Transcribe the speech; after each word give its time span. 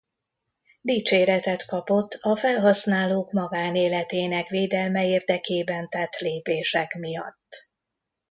Dicséretet 0.81 1.65
kapott 1.65 2.13
a 2.21 2.35
felhasználók 2.35 3.31
magánéletének 3.31 4.47
védelme 4.49 5.05
érdekében 5.07 5.89
tett 5.89 6.13
lépések 6.17 6.95
miatt. 6.97 7.71